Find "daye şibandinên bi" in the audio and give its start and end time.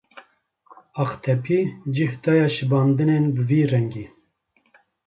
2.23-3.41